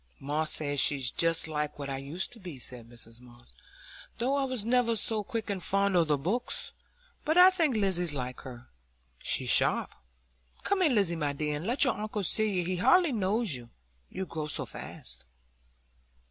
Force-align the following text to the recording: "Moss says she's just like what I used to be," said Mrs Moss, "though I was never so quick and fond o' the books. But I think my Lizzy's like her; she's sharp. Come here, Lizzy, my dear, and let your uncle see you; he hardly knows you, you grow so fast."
"Moss 0.19 0.53
says 0.53 0.79
she's 0.79 1.11
just 1.11 1.47
like 1.47 1.77
what 1.77 1.87
I 1.87 1.97
used 1.97 2.33
to 2.33 2.39
be," 2.39 2.57
said 2.57 2.89
Mrs 2.89 3.19
Moss, 3.21 3.53
"though 4.17 4.33
I 4.35 4.45
was 4.45 4.65
never 4.65 4.95
so 4.95 5.23
quick 5.23 5.47
and 5.51 5.61
fond 5.61 5.95
o' 5.95 6.03
the 6.03 6.17
books. 6.17 6.71
But 7.23 7.37
I 7.37 7.51
think 7.51 7.75
my 7.75 7.81
Lizzy's 7.81 8.11
like 8.11 8.39
her; 8.39 8.67
she's 9.21 9.51
sharp. 9.51 9.93
Come 10.63 10.81
here, 10.81 10.89
Lizzy, 10.89 11.15
my 11.15 11.33
dear, 11.33 11.57
and 11.57 11.67
let 11.67 11.83
your 11.83 11.93
uncle 11.93 12.23
see 12.23 12.49
you; 12.51 12.65
he 12.65 12.77
hardly 12.77 13.11
knows 13.11 13.53
you, 13.53 13.69
you 14.09 14.25
grow 14.25 14.47
so 14.47 14.65
fast." 14.65 15.23